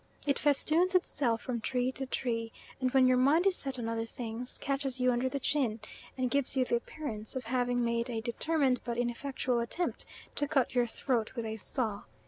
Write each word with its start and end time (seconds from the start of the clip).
It 0.25 0.39
festoons 0.39 0.95
itself 0.95 1.43
from 1.43 1.61
tree 1.61 1.91
to 1.91 2.07
tree, 2.07 2.51
and 2.79 2.89
when 2.89 3.07
your 3.07 3.17
mind 3.19 3.45
is 3.45 3.55
set 3.55 3.77
on 3.77 3.87
other 3.87 4.07
things, 4.07 4.57
catches 4.57 4.99
you 4.99 5.11
under 5.11 5.29
the 5.29 5.39
chin, 5.39 5.79
and 6.17 6.31
gives 6.31 6.57
you 6.57 6.65
the 6.65 6.77
appearance 6.77 7.35
of 7.35 7.43
having 7.43 7.85
made 7.85 8.09
a 8.09 8.19
determined 8.19 8.81
but 8.83 8.97
ineffectual 8.97 9.59
attempt 9.59 10.07
to 10.37 10.47
cut 10.47 10.73
your 10.73 10.87
throat 10.87 11.35
with 11.35 11.45
a 11.45 11.57
saw. 11.57 12.01